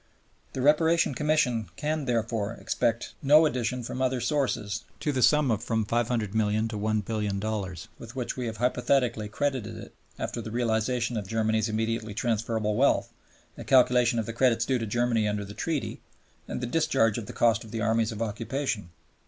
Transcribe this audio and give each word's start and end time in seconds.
The 0.53 0.63
Reparation 0.63 1.13
Commission 1.13 1.69
can, 1.75 2.05
therefore, 2.05 2.53
expect 2.53 3.13
no 3.21 3.45
addition 3.45 3.83
from 3.83 4.01
other 4.01 4.19
sources 4.19 4.83
to 4.99 5.11
the 5.11 5.21
sum 5.21 5.51
of 5.51 5.63
from 5.63 5.85
$500,000,000 5.85 6.69
to 6.69 6.75
$1,000,000,000 6.75 7.87
with 7.99 8.15
which 8.15 8.35
we 8.35 8.47
have 8.47 8.57
hypothetically 8.57 9.29
credited 9.29 9.77
it 9.77 9.93
after 10.17 10.41
the 10.41 10.49
realization 10.49 11.17
of 11.17 11.27
Germany's 11.27 11.69
immediately 11.69 12.15
transferable 12.15 12.75
wealth, 12.75 13.13
the 13.55 13.63
calculation 13.63 14.17
of 14.17 14.25
the 14.25 14.33
credits 14.33 14.65
due 14.65 14.79
to 14.79 14.87
Germany 14.87 15.27
under 15.27 15.45
the 15.45 15.53
Treaty, 15.53 16.01
and 16.47 16.61
the 16.61 16.65
discharge 16.65 17.19
of 17.19 17.27
the 17.27 17.31
cost 17.31 17.63
of 17.63 17.69
the 17.69 17.81
Armies 17.81 18.11
of 18.11 18.23
Occupation. 18.23 18.89